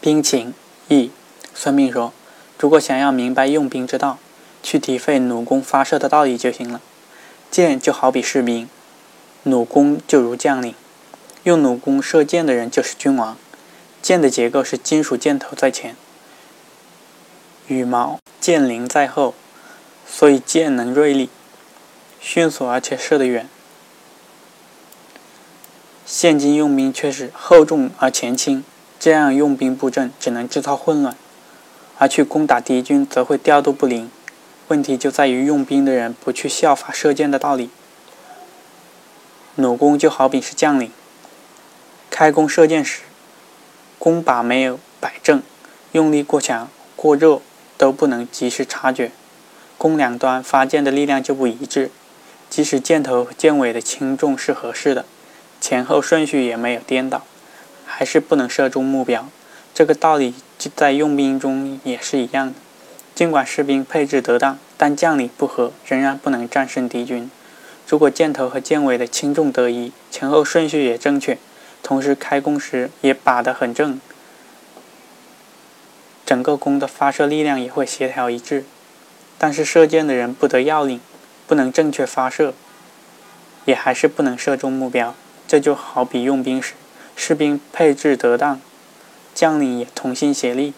[0.00, 0.54] 兵情
[0.86, 1.10] 义，
[1.52, 2.12] 孙膑说
[2.56, 4.18] ：“如果想要明白用兵之道，
[4.62, 6.80] 去体会弩弓发射的道理就行了。
[7.50, 8.68] 箭就好比士兵，
[9.42, 10.72] 弩弓就如将领。
[11.42, 13.36] 用弩弓射箭的人就是君王。
[14.00, 15.96] 箭的结构是金属箭头在前，
[17.66, 19.34] 羽毛箭翎在后，
[20.06, 21.28] 所以箭能锐利、
[22.20, 23.48] 迅速，而且射得远。
[26.06, 28.62] 现今用兵却是厚重而前轻。”
[29.00, 31.14] 这样用兵布阵只能制造混乱，
[31.98, 34.10] 而去攻打敌军则会调度不灵。
[34.68, 37.70] 问题就在于用兵的人不去效法射箭的道理。
[39.54, 40.90] 弩弓就好比是将领，
[42.10, 43.00] 开弓射箭时，
[43.98, 45.42] 弓把没有摆正，
[45.92, 47.42] 用力过强、过弱
[47.76, 49.10] 都不能及时察觉，
[49.76, 51.90] 弓两端发箭的力量就不一致。
[52.50, 55.04] 即使箭头和箭尾的轻重是合适的，
[55.60, 57.24] 前后顺序也没有颠倒。
[57.98, 59.28] 还是不能射中目标，
[59.74, 62.54] 这个道理就在用兵中也是一样的。
[63.12, 67.28] 尽管士兵配置得当，但将领不和，仍然不能战胜敌军。
[67.88, 71.38] 如果箭头和箭尾的轻重得宜，前后顺序也正确，
[71.82, 74.00] 同时开弓时也把得很正，
[76.24, 78.64] 整个弓的发射力量也会协调一致。
[79.38, 81.00] 但是射箭的人不得要领，
[81.48, 82.54] 不能正确发射，
[83.64, 85.16] 也还是不能射中目标。
[85.48, 86.74] 这就好比用兵时。
[87.20, 88.60] 士兵配置得当，
[89.34, 90.72] 将领也同心协力，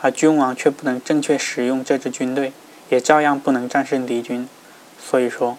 [0.00, 2.52] 而君王却不能正确使用这支军队，
[2.88, 4.48] 也照样不能战胜敌军。
[4.98, 5.58] 所以说，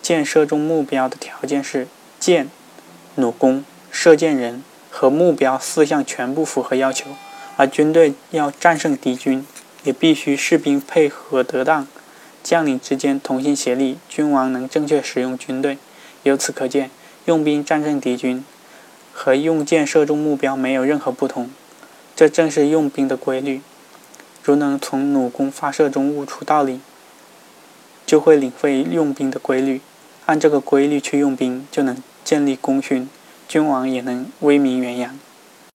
[0.00, 1.88] 箭射中目标的条件是
[2.20, 2.48] 箭、
[3.16, 7.10] 弩弓、射箭人和目标四项全部符合要求。
[7.56, 9.44] 而军队要战胜敌军，
[9.82, 11.86] 也必须士兵配合得当，
[12.42, 15.76] 将领之间同心协力，君王能正确使用军队。
[16.22, 16.90] 由此可见，
[17.26, 18.42] 用兵战胜敌军。
[19.22, 21.50] 和用箭射中目标没有任何不同，
[22.16, 23.60] 这正是用兵的规律。
[24.42, 26.80] 如能从弩弓发射中悟出道理，
[28.06, 29.82] 就会领会用兵的规律，
[30.24, 33.10] 按这个规律去用兵，就能建立功勋，
[33.46, 35.18] 君王也能威名远扬。